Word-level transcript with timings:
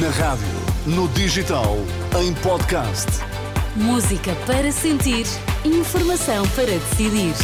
Na 0.00 0.08
rádio, 0.08 0.46
no 0.86 1.06
digital, 1.08 1.76
em 2.18 2.32
podcast. 2.34 3.08
Música 3.76 4.34
para 4.46 4.72
sentir, 4.72 5.26
informação 5.66 6.48
para 6.54 6.64
decidir. 6.64 7.34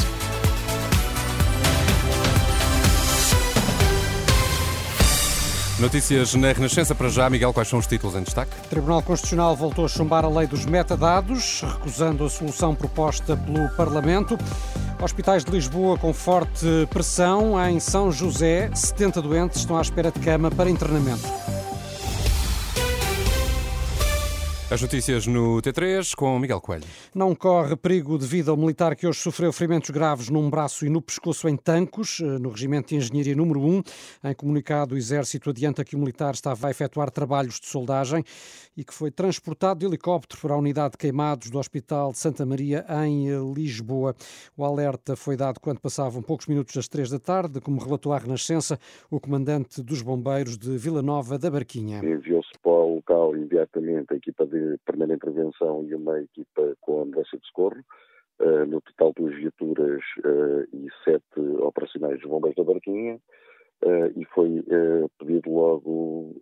Notícias 5.78 6.34
na 6.36 6.52
Renascença 6.52 6.94
para 6.94 7.10
já. 7.10 7.28
Miguel, 7.28 7.52
quais 7.52 7.68
são 7.68 7.78
os 7.78 7.86
títulos 7.86 8.16
em 8.16 8.22
destaque? 8.22 8.52
O 8.64 8.68
Tribunal 8.68 9.02
Constitucional 9.02 9.54
voltou 9.54 9.84
a 9.84 9.88
chumbar 9.88 10.24
a 10.24 10.28
lei 10.28 10.46
dos 10.46 10.64
metadados, 10.64 11.60
recusando 11.60 12.24
a 12.24 12.30
solução 12.30 12.74
proposta 12.74 13.36
pelo 13.36 13.68
Parlamento. 13.76 14.38
Hospitais 15.02 15.44
de 15.44 15.50
Lisboa 15.50 15.98
com 15.98 16.14
forte 16.14 16.66
pressão. 16.88 17.62
Em 17.68 17.78
São 17.78 18.10
José, 18.10 18.70
70 18.72 19.20
doentes 19.20 19.58
estão 19.58 19.76
à 19.76 19.82
espera 19.82 20.10
de 20.10 20.20
cama 20.20 20.50
para 20.50 20.70
internamento. 20.70 21.28
As 24.70 24.82
notícias 24.82 25.26
no 25.26 25.62
T3 25.62 26.14
com 26.14 26.38
Miguel 26.38 26.60
Coelho. 26.60 26.84
Não 27.14 27.34
corre 27.34 27.74
perigo 27.74 28.18
de 28.18 28.26
vida 28.26 28.50
ao 28.50 28.56
militar 28.56 28.94
que 28.94 29.06
hoje 29.06 29.18
sofreu 29.18 29.50
ferimentos 29.50 29.88
graves 29.88 30.28
num 30.28 30.50
braço 30.50 30.84
e 30.84 30.90
no 30.90 31.00
pescoço 31.00 31.48
em 31.48 31.56
Tancos, 31.56 32.20
eh, 32.20 32.38
no 32.38 32.50
Regimento 32.50 32.90
de 32.90 32.96
Engenharia 32.96 33.34
número 33.34 33.60
1. 33.60 33.82
Em 34.24 34.34
comunicado, 34.34 34.94
o 34.94 34.98
Exército 34.98 35.48
adianta 35.48 35.82
que 35.86 35.96
o 35.96 35.98
militar 35.98 36.34
estava 36.34 36.68
a 36.68 36.70
efetuar 36.70 37.10
trabalhos 37.10 37.58
de 37.58 37.66
soldagem 37.66 38.22
e 38.76 38.84
que 38.84 38.92
foi 38.92 39.10
transportado 39.10 39.80
de 39.80 39.86
helicóptero 39.86 40.38
para 40.42 40.52
a 40.52 40.58
unidade 40.58 40.92
de 40.92 40.98
queimados 40.98 41.48
do 41.48 41.58
Hospital 41.58 42.12
de 42.12 42.18
Santa 42.18 42.44
Maria, 42.44 42.84
em 43.06 43.30
eh, 43.30 43.38
Lisboa. 43.56 44.14
O 44.54 44.66
alerta 44.66 45.16
foi 45.16 45.34
dado 45.34 45.60
quando 45.60 45.80
passavam 45.80 46.20
poucos 46.20 46.46
minutos 46.46 46.74
das 46.74 46.88
três 46.88 47.08
da 47.08 47.18
tarde, 47.18 47.58
como 47.58 47.82
relatou 47.82 48.12
à 48.12 48.18
Renascença 48.18 48.78
o 49.10 49.18
comandante 49.18 49.82
dos 49.82 50.02
bombeiros 50.02 50.58
de 50.58 50.76
Vila 50.76 51.00
Nova 51.00 51.38
da 51.38 51.50
Barquinha. 51.50 52.04
Enviou-se 52.04 52.52
para 52.62 52.70
o 52.70 52.96
local 52.96 53.34
imediatamente 53.34 54.12
a 54.12 54.16
equipa 54.16 54.44
de 54.44 54.57
de 54.58 54.78
primeira 54.84 55.14
intervenção 55.14 55.84
e 55.84 55.94
uma 55.94 56.20
equipa 56.20 56.74
com 56.80 57.02
ambulância 57.02 57.38
de 57.38 57.46
socorro, 57.46 57.82
uh, 58.40 58.66
no 58.66 58.80
total 58.80 59.12
duas 59.16 59.34
viaturas 59.34 60.02
uh, 60.24 60.76
e 60.76 60.88
sete 61.04 61.40
operacionais 61.60 62.20
dos 62.20 62.30
bombeiros 62.30 62.56
da 62.56 62.64
Barquinha, 62.64 63.16
uh, 63.84 64.20
e 64.20 64.24
foi 64.26 64.64
pedido 65.18 65.50
logo 65.50 66.36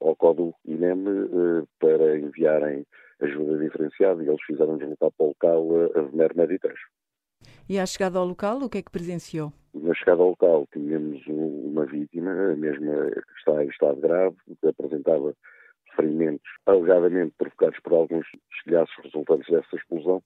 ao 0.00 0.16
CODO 0.16 0.54
INEM 0.64 1.04
para 1.80 2.16
enviarem 2.16 2.86
ajuda 3.20 3.58
diferenciada 3.58 4.22
e 4.22 4.28
eles 4.28 4.42
fizeram 4.42 4.78
deslocar 4.78 5.10
para 5.10 5.24
o 5.24 5.28
local 5.28 5.68
a 5.96 6.02
Vener 6.02 6.36
Meditas. 6.36 6.78
E 7.68 7.76
à 7.76 7.84
chegada 7.84 8.20
ao 8.20 8.24
local, 8.24 8.58
o 8.58 8.68
que 8.68 8.78
é 8.78 8.82
que 8.82 8.90
presenciou? 8.90 9.52
Na 9.74 9.94
chegada 9.94 10.22
ao 10.22 10.30
local 10.30 10.68
tínhamos 10.72 11.20
uma 11.26 11.84
vítima, 11.86 12.30
a 12.30 12.56
mesma 12.56 13.10
que 13.10 13.38
está 13.38 13.64
em 13.64 13.68
estado 13.68 14.00
grave, 14.00 14.36
que 14.60 14.68
apresentava 14.68 15.34
ferimentos 15.94 16.42
alegadamente 16.66 17.34
provocados 17.36 17.78
por 17.82 17.92
alguns 17.94 18.24
estilhaços 18.56 18.94
resultantes 19.02 19.50
dessa 19.50 19.76
explosão. 19.76 20.22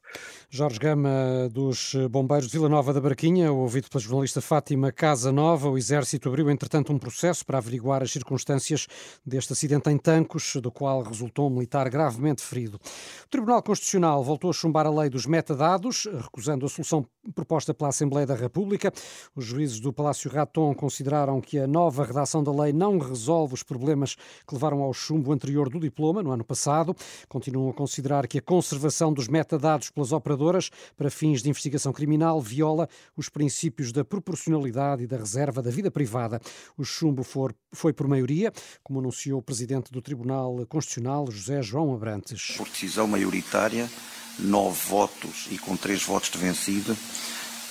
Jorge 0.51 0.79
Gama, 0.79 1.49
dos 1.51 1.95
Bombeiros 2.11 2.49
de 2.49 2.53
Vila 2.53 2.69
Nova 2.69 2.93
da 2.93 3.01
Barquinha, 3.01 3.51
ouvido 3.53 3.89
pela 3.89 4.03
jornalista 4.03 4.41
Fátima 4.41 4.93
Casa 4.93 5.33
Nova, 5.33 5.69
o 5.69 5.79
Exército 5.79 6.29
abriu, 6.29 6.51
entretanto, 6.51 6.93
um 6.93 6.99
processo 6.99 7.45
para 7.45 7.59
averiguar 7.59 8.03
as 8.03 8.13
circunstâncias 8.13 8.87
deste 9.25 9.53
acidente 9.53 9.89
em 9.91 9.97
Tancos, 9.97 10.57
do 10.57 10.71
qual 10.71 11.03
resultou 11.03 11.49
um 11.49 11.55
militar 11.55 11.89
gravemente 11.89 12.43
ferido. 12.43 12.77
O 12.77 13.29
Tribunal 13.31 13.63
Constitucional 13.63 14.23
voltou 14.23 14.51
a 14.51 14.53
chumbar 14.53 14.87
a 14.87 14.91
lei 14.91 15.09
dos 15.09 15.27
metadados, 15.27 16.07
recusando 16.07 16.67
a 16.67 16.69
solução 16.69 17.07
proposta 17.35 17.73
pela 17.73 17.89
Assembleia 17.89 18.27
da 18.27 18.35
República. 18.35 18.93
Os 19.35 19.45
juízes 19.45 19.81
do 19.81 19.93
Palácio 19.93 20.31
Raton 20.31 20.75
consideraram 20.75 21.41
que 21.41 21.59
a 21.59 21.67
nova 21.67 22.05
redação 22.05 22.43
da 22.43 22.53
lei 22.53 22.73
não 22.73 22.99
resolve 22.99 23.55
os 23.55 23.63
problemas 23.63 24.15
que 24.15 24.55
levaram 24.55 24.83
ao 24.83 24.93
chumbo 24.93 25.33
anterior 25.33 25.56
do 25.65 25.81
diploma 25.81 26.23
no 26.23 26.31
ano 26.31 26.45
passado. 26.45 26.95
Continuam 27.29 27.71
a 27.71 27.75
considerar 27.75 28.27
que 28.29 28.39
a 28.39 28.43
conservação 28.43 29.13
dos 29.13 29.29
metadados 29.29 29.91
pelas 29.91 30.13
operadoras 30.13 30.71
para 30.97 31.11
fins 31.11 31.43
de 31.43 31.49
investigação 31.49 31.93
criminal 31.93 32.41
viola 32.41 32.89
os 33.17 33.29
princípios 33.29 33.93
da 33.93 34.05
proporcionalidade 34.05 35.05
e 35.05 35.07
da 35.07 35.17
reserva 35.17 35.63
da 35.63 35.71
vida 35.71 35.91
privada. 35.91 36.41
O 36.77 36.85
chumbo 36.85 37.23
for, 37.23 37.55
foi 37.73 37.93
por 37.93 38.07
maioria, 38.07 38.53
como 38.83 38.99
anunciou 38.99 39.39
o 39.39 39.43
presidente 39.43 39.91
do 39.91 40.03
Tribunal 40.03 40.65
Constitucional, 40.67 41.31
José 41.31 41.63
João 41.63 41.95
Abrantes. 41.95 42.55
Por 42.57 42.69
decisão 42.69 43.07
maioritária, 43.07 43.91
nove 44.39 44.79
votos 44.89 45.49
e 45.51 45.59
com 45.59 45.77
três 45.77 46.03
votos 46.03 46.31
de 46.31 46.39
vencido, 46.39 46.97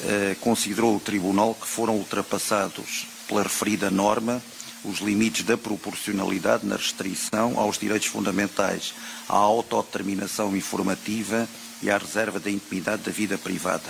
eh, 0.01 0.35
considerou 0.41 0.95
o 0.95 1.00
Tribunal 1.00 1.53
que 1.53 1.68
foram 1.68 1.95
ultrapassados 1.95 3.07
pela 3.28 3.44
referida 3.44 3.90
norma 3.90 4.41
os 4.85 5.00
limites 5.00 5.44
da 5.44 5.57
proporcionalidade 5.57 6.66
na 6.66 6.75
restrição 6.75 7.59
aos 7.59 7.78
direitos 7.78 8.07
fundamentais, 8.07 8.94
à 9.28 9.35
autodeterminação 9.35 10.56
informativa 10.56 11.47
e 11.81 11.90
à 11.90 11.97
reserva 11.97 12.40
da 12.40 12.50
intimidade 12.50 13.03
da 13.03 13.12
vida 13.12 13.38
privada. 13.38 13.90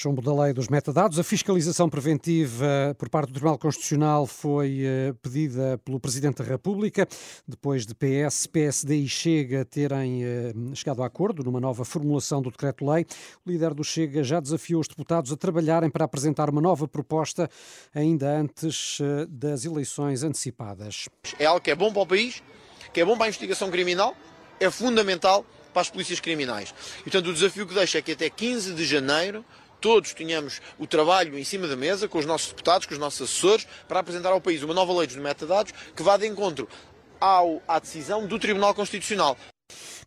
Chumbo 0.00 0.22
da 0.22 0.32
lei 0.32 0.54
dos 0.54 0.68
metadados. 0.68 1.18
A 1.18 1.22
fiscalização 1.22 1.86
preventiva 1.86 2.96
por 2.96 3.10
parte 3.10 3.28
do 3.28 3.32
Tribunal 3.34 3.58
Constitucional 3.58 4.26
foi 4.26 4.80
eh, 4.82 5.12
pedida 5.20 5.78
pelo 5.84 6.00
Presidente 6.00 6.38
da 6.38 6.44
República, 6.44 7.06
depois 7.46 7.84
de 7.84 7.94
PS, 7.94 8.46
PSD 8.46 8.96
e 8.96 9.06
Chega 9.06 9.62
terem 9.62 10.24
eh, 10.24 10.54
chegado 10.74 11.02
a 11.02 11.06
acordo 11.06 11.44
numa 11.44 11.60
nova 11.60 11.84
formulação 11.84 12.40
do 12.40 12.50
decreto-lei. 12.50 13.04
O 13.44 13.50
líder 13.50 13.74
do 13.74 13.84
Chega 13.84 14.24
já 14.24 14.40
desafiou 14.40 14.80
os 14.80 14.88
deputados 14.88 15.30
a 15.32 15.36
trabalharem 15.36 15.90
para 15.90 16.06
apresentar 16.06 16.48
uma 16.48 16.62
nova 16.62 16.88
proposta 16.88 17.46
ainda 17.94 18.26
antes 18.26 19.00
eh, 19.02 19.26
das 19.28 19.66
eleições 19.66 20.22
antecipadas. 20.22 21.10
É 21.38 21.44
algo 21.44 21.60
que 21.60 21.70
é 21.70 21.74
bom 21.74 21.92
para 21.92 22.00
o 22.00 22.06
país, 22.06 22.42
que 22.90 23.02
é 23.02 23.04
bom 23.04 23.18
para 23.18 23.26
a 23.26 23.28
investigação 23.28 23.70
criminal, 23.70 24.16
é 24.58 24.70
fundamental 24.70 25.44
para 25.74 25.82
as 25.82 25.90
polícias 25.90 26.20
criminais. 26.20 26.74
E, 27.00 27.02
portanto, 27.02 27.26
o 27.26 27.34
desafio 27.34 27.66
que 27.66 27.74
deixa 27.74 27.98
é 27.98 28.02
que 28.02 28.12
até 28.12 28.30
15 28.30 28.72
de 28.72 28.86
janeiro 28.86 29.44
todos 29.80 30.12
tenhamos 30.12 30.60
o 30.78 30.86
trabalho 30.86 31.38
em 31.38 31.44
cima 31.44 31.66
da 31.66 31.76
mesa, 31.76 32.08
com 32.08 32.18
os 32.18 32.26
nossos 32.26 32.48
deputados, 32.48 32.86
com 32.86 32.94
os 32.94 33.00
nossos 33.00 33.22
assessores, 33.22 33.66
para 33.88 34.00
apresentar 34.00 34.30
ao 34.30 34.40
país 34.40 34.62
uma 34.62 34.74
nova 34.74 34.92
lei 34.92 35.06
dos 35.06 35.16
metadados 35.16 35.72
que 35.96 36.02
vá 36.02 36.16
de 36.16 36.26
encontro 36.26 36.68
ao, 37.20 37.62
à 37.66 37.78
decisão 37.78 38.26
do 38.26 38.38
Tribunal 38.38 38.74
Constitucional. 38.74 39.36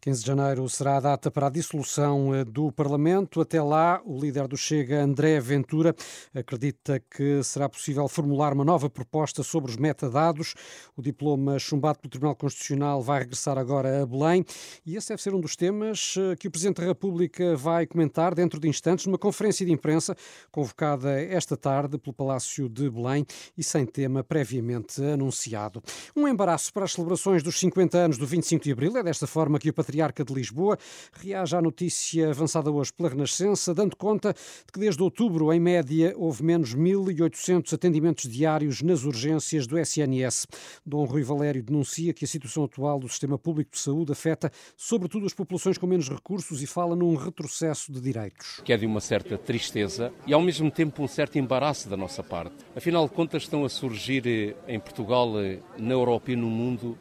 15 0.01 0.21
de 0.21 0.27
janeiro 0.27 0.67
será 0.69 0.97
a 0.97 0.99
data 0.99 1.31
para 1.31 1.47
a 1.47 1.49
dissolução 1.49 2.33
eh, 2.33 2.43
do 2.43 2.71
Parlamento. 2.71 3.41
Até 3.41 3.61
lá, 3.61 4.01
o 4.05 4.19
líder 4.19 4.47
do 4.47 4.57
Chega, 4.57 5.01
André 5.01 5.39
Ventura, 5.39 5.95
acredita 6.33 6.99
que 6.99 7.43
será 7.43 7.69
possível 7.69 8.07
formular 8.07 8.53
uma 8.53 8.65
nova 8.65 8.89
proposta 8.89 9.43
sobre 9.43 9.71
os 9.71 9.77
metadados. 9.77 10.53
O 10.95 11.01
diploma 11.01 11.57
chumbado 11.59 11.99
pelo 11.99 12.09
Tribunal 12.09 12.35
Constitucional 12.35 13.01
vai 13.01 13.19
regressar 13.19 13.57
agora 13.57 14.01
a 14.01 14.05
Belém 14.05 14.45
e 14.85 14.95
esse 14.95 15.09
deve 15.09 15.21
ser 15.21 15.33
um 15.33 15.39
dos 15.39 15.55
temas 15.55 16.15
eh, 16.17 16.35
que 16.35 16.47
o 16.47 16.51
Presidente 16.51 16.81
da 16.81 16.87
República 16.87 17.55
vai 17.55 17.85
comentar 17.85 18.35
dentro 18.35 18.59
de 18.59 18.67
instantes 18.67 19.05
numa 19.05 19.17
conferência 19.17 19.65
de 19.65 19.71
imprensa 19.71 20.15
convocada 20.51 21.21
esta 21.21 21.55
tarde 21.55 21.97
pelo 21.97 22.13
Palácio 22.13 22.69
de 22.69 22.89
Belém 22.89 23.25
e 23.57 23.63
sem 23.63 23.85
tema 23.85 24.23
previamente 24.23 25.03
anunciado. 25.03 25.81
Um 26.15 26.27
embaraço 26.27 26.73
para 26.73 26.85
as 26.85 26.93
celebrações 26.93 27.43
dos 27.43 27.59
50 27.59 27.97
anos 27.97 28.17
do 28.17 28.25
25 28.25 28.63
de 28.63 28.71
Abril. 28.71 28.97
É 28.97 29.03
desta 29.03 29.27
forma 29.27 29.52
que 29.59 29.69
o 29.69 29.73
Patriarca 29.73 30.23
de 30.23 30.33
Lisboa 30.33 30.77
reage 31.13 31.55
à 31.55 31.61
notícia 31.61 32.29
avançada 32.29 32.71
hoje 32.71 32.91
pela 32.93 33.09
Renascença, 33.09 33.73
dando 33.73 33.95
conta 33.95 34.33
de 34.33 34.71
que 34.71 34.79
desde 34.79 35.01
outubro, 35.01 35.51
em 35.53 35.59
média, 35.59 36.13
houve 36.17 36.43
menos 36.43 36.75
1.800 36.75 37.73
atendimentos 37.73 38.29
diários 38.29 38.81
nas 38.81 39.03
urgências 39.03 39.67
do 39.67 39.77
SNS. 39.77 40.47
Dom 40.85 41.05
Rui 41.05 41.23
Valério 41.23 41.63
denuncia 41.63 42.13
que 42.13 42.25
a 42.25 42.27
situação 42.27 42.63
atual 42.63 42.99
do 42.99 43.09
sistema 43.09 43.37
público 43.37 43.71
de 43.71 43.79
saúde 43.79 44.11
afeta 44.11 44.51
sobretudo 44.75 45.25
as 45.25 45.33
populações 45.33 45.77
com 45.77 45.87
menos 45.87 46.09
recursos 46.09 46.61
e 46.61 46.67
fala 46.67 46.95
num 46.95 47.15
retrocesso 47.15 47.91
de 47.91 48.01
direitos. 48.01 48.61
Que 48.63 48.73
é 48.73 48.77
de 48.77 48.85
uma 48.85 48.99
certa 48.99 49.37
tristeza 49.37 50.11
e 50.25 50.33
ao 50.33 50.41
mesmo 50.41 50.69
tempo 50.71 51.03
um 51.03 51.07
certo 51.07 51.37
embaraço 51.37 51.89
da 51.89 51.97
nossa 51.97 52.23
parte. 52.23 52.55
Afinal 52.75 53.07
de 53.07 53.13
contas 53.13 53.43
estão 53.43 53.65
a 53.65 53.69
surgir 53.69 54.25
eh, 54.25 54.55
em 54.67 54.79
Portugal, 54.79 55.39
eh, 55.39 55.59
na 55.77 55.93
Europa 55.93 56.31
e 56.31 56.35
no 56.35 56.49
mundo 56.49 56.97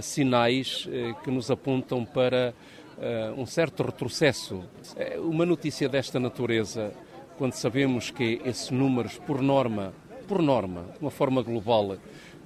sinais 0.00 0.88
eh, 0.90 1.14
que 1.22 1.30
nos 1.30 1.50
apontam 1.50 2.04
para 2.04 2.54
eh, 3.00 3.32
um 3.36 3.46
certo 3.46 3.82
retrocesso. 3.82 4.64
Uma 5.18 5.46
notícia 5.46 5.88
desta 5.88 6.18
natureza, 6.18 6.92
quando 7.36 7.52
sabemos 7.52 8.10
que 8.10 8.40
esses 8.44 8.70
números, 8.70 9.18
por 9.18 9.40
norma, 9.40 9.92
por 10.26 10.42
norma, 10.42 10.84
de 10.96 11.00
uma 11.00 11.10
forma 11.10 11.42
global, 11.42 11.96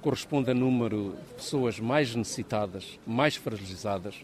corresponde 0.01 0.51
a 0.51 0.53
número 0.53 1.15
de 1.27 1.33
pessoas 1.35 1.79
mais 1.79 2.13
necessitadas, 2.13 2.99
mais 3.05 3.35
fragilizadas, 3.35 4.15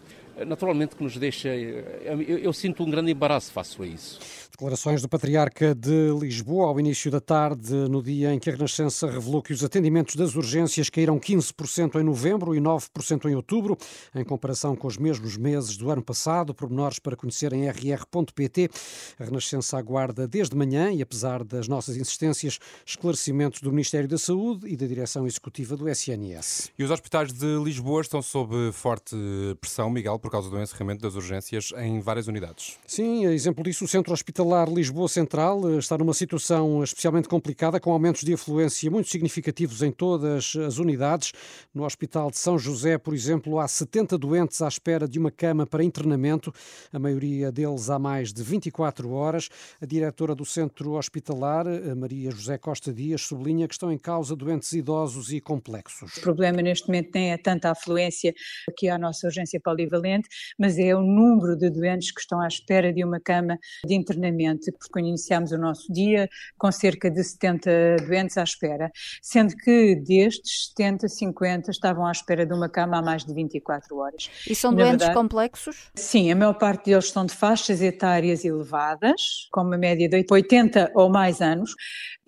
naturalmente 0.46 0.96
que 0.96 1.04
nos 1.04 1.18
deixa. 1.18 1.50
Eu, 1.50 2.22
eu 2.22 2.54
sinto 2.54 2.84
um 2.84 2.90
grande 2.90 3.12
embaraço 3.12 3.52
face 3.52 3.82
a 3.82 3.86
isso. 3.86 4.20
Declarações 4.52 5.02
do 5.02 5.08
Patriarca 5.08 5.74
de 5.74 6.10
Lisboa 6.20 6.68
ao 6.68 6.80
início 6.80 7.10
da 7.10 7.22
tarde, 7.22 7.74
no 7.74 8.04
dia 8.04 8.34
em 8.34 8.40
que 8.40 8.50
a 8.50 8.54
Renascença 8.54 9.10
revelou 9.10 9.42
que 9.42 9.54
os 9.54 9.64
atendimentos 9.64 10.16
das 10.16 10.36
urgências 10.36 10.90
caíram 10.90 11.18
15% 11.18 11.98
em 11.98 12.04
novembro 12.04 12.54
e 12.54 12.60
9% 12.60 13.30
em 13.30 13.36
outubro, 13.36 13.78
em 14.14 14.24
comparação 14.24 14.76
com 14.76 14.86
os 14.86 14.98
mesmos 14.98 15.38
meses 15.38 15.78
do 15.78 15.90
ano 15.90 16.04
passado. 16.04 16.54
Pormenores 16.54 17.00
para 17.00 17.16
conhecer 17.16 17.54
em 17.54 17.70
rr.pt. 17.70 18.70
A 19.18 19.24
Renascença 19.24 19.78
aguarda 19.78 20.28
desde 20.28 20.58
manhã 20.58 20.92
e, 20.92 21.02
apesar 21.02 21.44
das 21.46 21.70
nossas 21.70 21.96
insistências, 21.96 22.60
esclarecimentos 22.86 23.62
do 23.62 23.72
Ministério 23.72 24.10
da 24.10 24.18
Saúde 24.18 24.68
e 24.68 24.76
da 24.76 24.88
Direção 24.88 25.26
Executiva 25.26 25.78
do 25.78 25.88
SNS. 25.88 26.72
E 26.78 26.84
os 26.84 26.92
hospitais 26.92 27.32
de 27.32 27.58
Lisboa 27.64 28.02
estão 28.02 28.22
sob 28.22 28.74
forte 28.74 29.16
pressão, 29.62 29.90
Miguel, 29.90 30.20
por 30.20 30.29
causa 30.30 30.50
do 30.50 30.62
encerramento 30.62 31.02
das 31.02 31.16
urgências 31.16 31.74
em 31.78 32.00
várias 32.00 32.28
unidades. 32.28 32.78
Sim, 32.86 33.26
a 33.26 33.34
exemplo 33.34 33.64
disso, 33.64 33.86
o 33.86 33.88
Centro 33.88 34.14
Hospitalar 34.14 34.70
Lisboa 34.70 35.08
Central 35.08 35.70
eh, 35.70 35.78
está 35.78 35.98
numa 35.98 36.14
situação 36.14 36.84
especialmente 36.84 37.28
complicada, 37.28 37.80
com 37.80 37.92
aumentos 37.92 38.24
de 38.24 38.34
afluência 38.34 38.90
muito 38.90 39.10
significativos 39.10 39.82
em 39.82 39.92
todas 39.92 40.56
as 40.56 40.78
unidades. 40.78 41.32
No 41.74 41.86
Hospital 41.86 42.30
de 42.32 42.38
São 42.38 42.58
José, 42.58 42.98
por 42.98 43.14
exemplo, 43.14 43.60
há 43.60 43.68
70 43.68 44.18
doentes 44.18 44.62
à 44.62 44.68
espera 44.68 45.08
de 45.08 45.18
uma 45.18 45.32
cama 45.32 45.66
para 45.66 45.84
internamento, 45.84 46.54
a 46.92 47.00
maioria 47.00 47.52
deles 47.52 47.90
há 47.90 47.98
mais 47.98 48.34
de 48.34 48.44
24 48.44 49.12
horas. 49.12 49.50
A 49.82 49.86
diretora 49.86 50.36
do 50.36 50.46
Centro 50.46 50.94
Hospitalar, 50.94 51.68
eh, 51.68 51.96
Maria 51.96 52.32
José 52.32 52.58
Costa 52.58 52.94
Dias, 52.94 53.22
sublinha 53.22 53.68
que 53.68 53.74
estão 53.74 53.92
em 53.92 53.98
causa 53.98 54.36
doentes 54.36 54.72
idosos 54.74 55.32
e 55.32 55.40
complexos. 55.40 56.18
O 56.18 56.22
problema 56.22 56.62
neste 56.62 56.88
momento 56.88 57.12
nem 57.14 57.32
é 57.32 57.38
tanta 57.38 57.72
afluência 57.72 58.34
aqui 58.68 58.90
à 58.90 58.98
nossa 58.98 59.28
urgência 59.28 59.60
polivalente, 59.64 60.09
mas 60.58 60.78
é 60.78 60.96
o 60.96 61.02
número 61.02 61.58
de 61.58 61.70
doentes 61.70 62.12
que 62.12 62.22
estão 62.22 62.42
à 62.42 62.48
espera 62.48 62.94
de 62.94 63.04
uma 63.04 63.20
cama 63.20 63.58
de 63.86 63.96
internamento 63.96 64.72
porque 64.80 65.00
iniciámos 65.00 65.52
o 65.52 65.58
nosso 65.58 65.92
dia 65.92 66.30
com 66.58 66.72
cerca 66.72 67.10
de 67.10 67.24
70 67.24 67.98
doentes 68.08 68.38
à 68.38 68.44
espera, 68.44 68.92
sendo 69.22 69.56
que 69.56 69.96
destes 69.96 70.70
70, 70.70 71.08
50 71.08 71.72
estavam 71.72 72.06
à 72.06 72.12
espera 72.12 72.46
de 72.46 72.54
uma 72.54 72.70
cama 72.70 72.98
há 72.98 73.02
mais 73.02 73.26
de 73.26 73.34
24 73.34 73.96
horas. 73.98 74.30
E 74.48 74.56
são 74.56 74.74
doentes 74.74 74.92
verdade, 74.92 75.14
complexos? 75.14 75.92
Sim, 75.96 76.32
a 76.32 76.36
maior 76.36 76.54
parte 76.54 76.86
deles 76.86 77.10
são 77.10 77.26
de 77.26 77.34
faixas 77.34 77.82
etárias 77.82 78.46
elevadas, 78.46 79.48
com 79.52 79.62
uma 79.62 79.78
média 79.78 80.08
de 80.08 80.26
80 80.30 80.92
ou 80.96 81.10
mais 81.10 81.42
anos, 81.42 81.74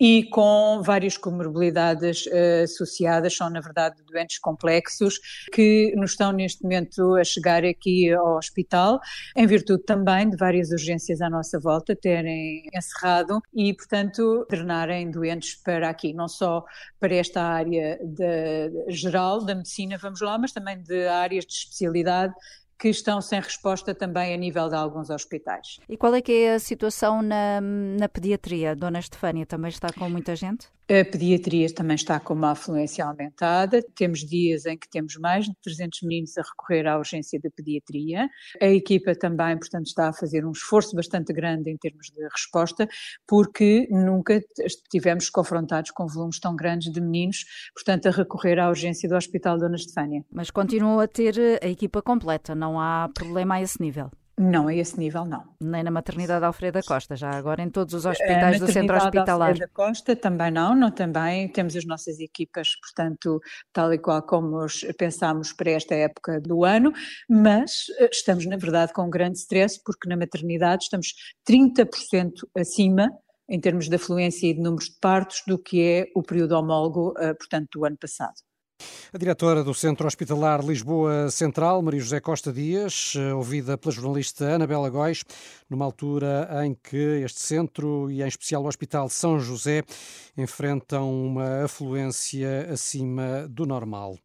e 0.00 0.24
com 0.24 0.82
várias 0.84 1.16
comorbilidades 1.16 2.26
uh, 2.26 2.64
associadas, 2.64 3.36
são 3.36 3.48
na 3.48 3.60
verdade 3.60 4.02
doentes 4.04 4.38
complexos 4.38 5.18
que 5.52 5.94
nos 5.96 6.12
estão 6.12 6.32
neste 6.32 6.62
momento 6.62 7.14
a 7.14 7.24
chegar 7.24 7.64
aqui 7.72 8.12
ao 8.12 8.36
hospital, 8.36 9.00
em 9.36 9.46
virtude 9.46 9.82
também 9.84 10.30
de 10.30 10.36
várias 10.36 10.70
urgências 10.70 11.20
à 11.20 11.28
nossa 11.28 11.58
volta, 11.58 11.96
terem 11.96 12.68
encerrado 12.72 13.40
e, 13.54 13.74
portanto, 13.74 14.46
drenarem 14.48 15.10
doentes 15.10 15.56
para 15.56 15.88
aqui, 15.88 16.12
não 16.12 16.28
só 16.28 16.64
para 17.00 17.14
esta 17.14 17.42
área 17.42 17.98
de, 18.02 18.92
geral 18.92 19.44
da 19.44 19.54
medicina, 19.54 19.98
vamos 19.98 20.20
lá, 20.20 20.38
mas 20.38 20.52
também 20.52 20.80
de 20.82 21.06
áreas 21.08 21.44
de 21.44 21.52
especialidade 21.52 22.34
que 22.82 22.88
estão 22.88 23.20
sem 23.20 23.40
resposta 23.40 23.94
também 23.94 24.34
a 24.34 24.36
nível 24.36 24.68
de 24.68 24.74
alguns 24.74 25.08
hospitais. 25.08 25.78
E 25.88 25.96
qual 25.96 26.12
é 26.16 26.20
que 26.20 26.32
é 26.32 26.54
a 26.54 26.58
situação 26.58 27.22
na, 27.22 27.60
na 27.60 28.08
pediatria? 28.08 28.74
Dona 28.74 28.98
Estefânia 28.98 29.46
também 29.46 29.68
está 29.68 29.92
com 29.92 30.10
muita 30.10 30.34
gente? 30.34 30.66
A 30.92 31.06
pediatria 31.06 31.72
também 31.72 31.94
está 31.94 32.20
com 32.20 32.34
uma 32.34 32.50
afluência 32.50 33.02
aumentada. 33.02 33.82
Temos 33.94 34.18
dias 34.20 34.66
em 34.66 34.76
que 34.76 34.86
temos 34.90 35.16
mais 35.16 35.46
de 35.46 35.54
300 35.62 36.02
meninos 36.02 36.36
a 36.36 36.42
recorrer 36.42 36.86
à 36.86 36.98
urgência 36.98 37.40
da 37.40 37.48
pediatria. 37.48 38.28
A 38.60 38.66
equipa 38.66 39.14
também, 39.14 39.58
portanto, 39.58 39.86
está 39.86 40.10
a 40.10 40.12
fazer 40.12 40.44
um 40.44 40.50
esforço 40.50 40.94
bastante 40.94 41.32
grande 41.32 41.70
em 41.70 41.78
termos 41.78 42.08
de 42.10 42.22
resposta, 42.28 42.86
porque 43.26 43.88
nunca 43.90 44.38
estivemos 44.58 45.30
confrontados 45.30 45.90
com 45.92 46.06
volumes 46.06 46.38
tão 46.38 46.54
grandes 46.54 46.92
de 46.92 47.00
meninos, 47.00 47.46
portanto, 47.74 48.08
a 48.08 48.10
recorrer 48.10 48.58
à 48.58 48.68
urgência 48.68 49.08
do 49.08 49.16
Hospital 49.16 49.56
Dona 49.56 49.76
Estefânia. 49.76 50.22
Mas 50.30 50.50
continuam 50.50 51.00
a 51.00 51.08
ter 51.08 51.58
a 51.62 51.68
equipa 51.68 52.02
completa, 52.02 52.54
não 52.54 52.78
há 52.78 53.08
problema 53.14 53.54
a 53.54 53.62
esse 53.62 53.80
nível? 53.80 54.10
Não, 54.38 54.66
a 54.66 54.74
esse 54.74 54.98
nível 54.98 55.26
não. 55.26 55.44
Nem 55.60 55.82
na 55.82 55.90
maternidade 55.90 56.44
Alfredo 56.44 56.80
da 56.80 56.82
Costa, 56.82 57.14
já 57.14 57.30
agora 57.30 57.62
em 57.62 57.68
todos 57.68 57.92
os 57.92 58.06
hospitais 58.06 58.58
do 58.58 58.66
centro 58.66 58.96
hospitalar. 58.96 59.50
Alfredo 59.50 59.70
da 59.70 59.74
Costa 59.74 60.16
também 60.16 60.50
não, 60.50 60.74
não 60.74 60.90
também. 60.90 61.48
Temos 61.48 61.76
as 61.76 61.84
nossas 61.84 62.18
equipas, 62.18 62.74
portanto, 62.76 63.40
tal 63.72 63.92
e 63.92 63.98
qual 63.98 64.22
como 64.22 64.66
pensámos 64.96 65.52
para 65.52 65.72
esta 65.72 65.94
época 65.94 66.40
do 66.40 66.64
ano, 66.64 66.92
mas 67.28 67.86
eh, 67.98 68.08
estamos, 68.10 68.46
na 68.46 68.56
verdade, 68.56 68.92
com 68.92 69.02
um 69.02 69.10
grande 69.10 69.38
stress, 69.38 69.80
porque 69.84 70.08
na 70.08 70.16
maternidade 70.16 70.84
estamos 70.84 71.14
30% 71.48 72.32
acima 72.56 73.10
em 73.48 73.60
termos 73.60 73.88
de 73.88 73.96
afluência 73.96 74.46
e 74.46 74.54
de 74.54 74.60
números 74.60 74.86
de 74.86 74.98
partos 74.98 75.42
do 75.46 75.58
que 75.58 75.82
é 75.82 76.06
o 76.16 76.22
período 76.22 76.52
homólogo, 76.52 77.12
eh, 77.18 77.34
portanto, 77.34 77.68
do 77.72 77.84
ano 77.84 77.98
passado. 77.98 78.34
A 79.12 79.18
diretora 79.18 79.62
do 79.62 79.74
Centro 79.74 80.06
Hospitalar 80.06 80.64
Lisboa 80.64 81.30
Central, 81.30 81.82
Maria 81.82 82.00
José 82.00 82.20
Costa 82.20 82.52
Dias, 82.52 83.14
eh, 83.16 83.34
ouvida 83.34 83.76
pela 83.76 83.94
jornalista 83.94 84.54
Anabela 84.54 84.88
Góis, 84.88 85.24
numa 85.68 85.84
altura 85.84 86.48
em 86.64 86.74
que 86.74 87.22
este 87.24 87.40
centro 87.40 88.10
e 88.10 88.22
em 88.22 88.26
especial 88.26 88.62
o 88.62 88.68
Hospital 88.68 89.08
São 89.08 89.38
José 89.38 89.82
enfrentam 90.36 91.12
uma 91.26 91.64
afluência 91.64 92.68
acima 92.72 93.46
do 93.48 93.66
normal. 93.66 94.18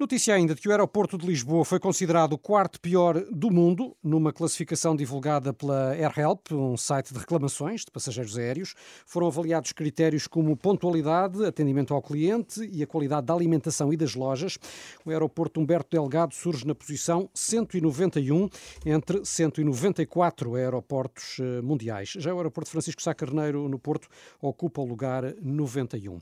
Notícia 0.00 0.34
ainda 0.34 0.54
de 0.54 0.62
que 0.62 0.66
o 0.66 0.70
aeroporto 0.70 1.18
de 1.18 1.26
Lisboa 1.26 1.62
foi 1.62 1.78
considerado 1.78 2.32
o 2.32 2.38
quarto 2.38 2.80
pior 2.80 3.22
do 3.30 3.50
mundo 3.50 3.94
numa 4.02 4.32
classificação 4.32 4.96
divulgada 4.96 5.52
pela 5.52 5.90
AirHelp, 5.90 6.52
um 6.52 6.74
site 6.74 7.12
de 7.12 7.18
reclamações 7.18 7.82
de 7.84 7.90
passageiros 7.90 8.38
aéreos. 8.38 8.74
Foram 9.04 9.26
avaliados 9.26 9.72
critérios 9.72 10.26
como 10.26 10.56
pontualidade, 10.56 11.44
atendimento 11.44 11.92
ao 11.92 12.00
cliente 12.00 12.66
e 12.72 12.82
a 12.82 12.86
qualidade 12.86 13.26
da 13.26 13.34
alimentação 13.34 13.92
e 13.92 13.96
das 13.96 14.14
lojas. 14.14 14.58
O 15.04 15.10
aeroporto 15.10 15.60
Humberto 15.60 15.90
Delgado 15.90 16.34
surge 16.34 16.66
na 16.66 16.74
posição 16.74 17.28
191 17.34 18.48
entre 18.86 19.22
194 19.22 20.54
aeroportos 20.54 21.36
eh, 21.40 21.60
mundiais. 21.60 22.14
Já 22.16 22.32
o 22.32 22.38
aeroporto 22.38 22.70
Francisco 22.70 23.02
Sá 23.02 23.12
Carneiro, 23.12 23.68
no 23.68 23.78
Porto, 23.78 24.08
ocupa 24.40 24.80
o 24.80 24.86
lugar 24.86 25.34
91. 25.42 26.20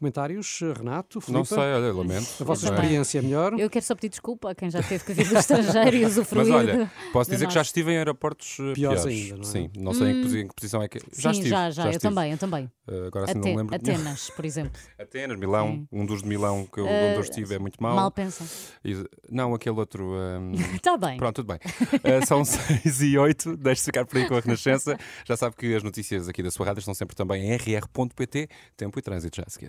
Comentários, 0.00 0.60
Renato? 0.78 1.20
Filipe? 1.20 1.38
Não 1.38 1.44
sei, 1.44 1.58
olha, 1.58 1.92
lamento. 1.92 2.26
A 2.40 2.44
vossa 2.44 2.64
experiência 2.64 3.19
é 3.20 3.22
melhor? 3.22 3.58
Eu 3.58 3.70
quero 3.70 3.84
só 3.84 3.94
pedir 3.94 4.08
desculpa 4.08 4.50
a 4.50 4.54
quem 4.54 4.70
já 4.70 4.82
teve 4.82 5.04
que 5.04 5.12
vir 5.12 5.28
do 5.28 5.38
estrangeiro 5.38 5.96
e 5.96 6.04
usufruir. 6.06 6.48
Mas 6.48 6.54
olha, 6.54 6.92
posso 7.12 7.30
dizer 7.30 7.46
que 7.46 7.54
já 7.54 7.62
estive 7.62 7.92
em 7.92 7.98
aeroportos 7.98 8.58
eh, 8.60 8.72
piores, 8.72 9.02
piores 9.02 9.06
ainda, 9.06 9.34
não 9.36 9.42
é? 9.42 9.44
Sim, 9.44 9.70
não 9.76 9.94
sei 9.94 10.06
hum. 10.06 10.38
em 10.38 10.48
que 10.48 10.54
posição 10.54 10.82
é 10.82 10.88
que. 10.88 10.98
Já 11.12 11.32
Sim, 11.32 11.38
estive. 11.38 11.48
já, 11.48 11.70
já, 11.70 11.82
já 11.82 11.88
eu 11.88 11.90
estive. 11.90 12.14
também, 12.14 12.32
eu 12.32 12.38
também. 12.38 12.64
Uh, 12.88 13.06
agora 13.06 13.24
assim 13.26 13.38
não 13.38 13.56
lembro. 13.56 13.74
Atenas, 13.74 14.30
por 14.34 14.44
exemplo. 14.44 14.80
Atenas, 14.98 15.38
Milão, 15.38 15.86
um 15.92 16.06
dos 16.06 16.22
de 16.22 16.28
Milão 16.28 16.66
que 16.66 16.80
eu, 16.80 16.84
uh, 16.84 16.88
onde 16.88 17.16
eu 17.16 17.20
estive 17.20 17.54
é 17.54 17.58
muito 17.58 17.82
mau. 17.82 17.94
Mal 17.94 18.10
pensa. 18.10 18.44
E, 18.84 19.04
não, 19.30 19.54
aquele 19.54 19.78
outro. 19.78 20.14
Está 20.74 20.94
um... 20.94 20.98
bem. 20.98 21.16
Pronto, 21.16 21.36
tudo 21.36 21.46
bem. 21.46 21.58
Uh, 21.58 22.26
são 22.26 22.44
6 22.44 23.02
e 23.02 23.18
8, 23.18 23.56
deixe-se 23.56 23.86
ficar 23.86 24.04
por 24.04 24.18
aí 24.18 24.26
com 24.26 24.36
a 24.36 24.40
Renascença. 24.40 24.96
Já 25.24 25.36
sabe 25.36 25.56
que 25.56 25.74
as 25.74 25.82
notícias 25.82 26.28
aqui 26.28 26.42
da 26.42 26.50
sua 26.50 26.66
rádio 26.66 26.80
estão 26.80 26.94
sempre 26.94 27.14
também 27.14 27.50
em 27.50 27.56
rr.pt. 27.56 28.48
Tempo 28.76 28.98
e 28.98 29.02
trânsito 29.02 29.36
já 29.36 29.44
a 29.46 29.50
seguir. 29.50 29.68